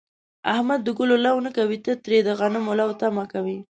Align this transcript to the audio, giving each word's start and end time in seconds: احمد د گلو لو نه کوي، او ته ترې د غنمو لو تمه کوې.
احمد 0.53 0.79
د 0.83 0.89
گلو 0.99 1.15
لو 1.25 1.35
نه 1.45 1.51
کوي، 1.57 1.77
او 1.79 1.83
ته 1.85 1.91
ترې 2.03 2.17
د 2.27 2.29
غنمو 2.39 2.73
لو 2.79 2.89
تمه 3.01 3.25
کوې. 3.33 3.57